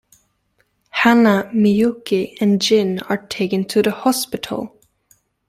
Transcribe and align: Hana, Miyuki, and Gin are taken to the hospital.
Hana, 0.89 1.51
Miyuki, 1.53 2.35
and 2.41 2.59
Gin 2.59 3.01
are 3.01 3.17
taken 3.27 3.65
to 3.65 3.83
the 3.83 3.91
hospital. 3.91 4.75